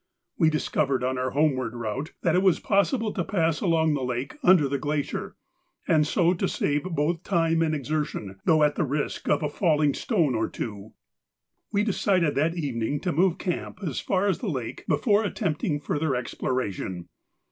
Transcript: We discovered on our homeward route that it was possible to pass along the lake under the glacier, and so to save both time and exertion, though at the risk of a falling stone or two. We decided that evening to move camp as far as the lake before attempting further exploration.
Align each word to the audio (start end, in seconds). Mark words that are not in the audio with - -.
We 0.35 0.49
discovered 0.49 1.03
on 1.03 1.19
our 1.19 1.29
homeward 1.29 1.75
route 1.75 2.13
that 2.23 2.33
it 2.33 2.41
was 2.41 2.59
possible 2.59 3.13
to 3.13 3.23
pass 3.23 3.61
along 3.61 3.93
the 3.93 4.01
lake 4.03 4.35
under 4.41 4.67
the 4.67 4.79
glacier, 4.79 5.35
and 5.87 6.07
so 6.07 6.33
to 6.33 6.47
save 6.47 6.85
both 6.85 7.21
time 7.21 7.61
and 7.61 7.75
exertion, 7.75 8.39
though 8.45 8.63
at 8.63 8.73
the 8.73 8.83
risk 8.83 9.29
of 9.29 9.43
a 9.43 9.47
falling 9.47 9.93
stone 9.93 10.33
or 10.33 10.49
two. 10.49 10.93
We 11.71 11.83
decided 11.83 12.33
that 12.33 12.57
evening 12.57 12.99
to 13.01 13.11
move 13.11 13.37
camp 13.37 13.77
as 13.85 13.99
far 13.99 14.25
as 14.25 14.39
the 14.39 14.49
lake 14.49 14.85
before 14.87 15.23
attempting 15.23 15.79
further 15.79 16.15
exploration. 16.15 17.07